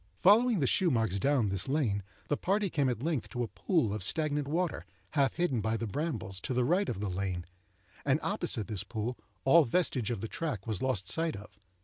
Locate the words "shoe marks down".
0.65-1.49